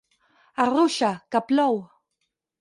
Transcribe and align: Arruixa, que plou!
Arruixa, 0.63 1.11
que 1.35 1.43
plou! 1.51 1.79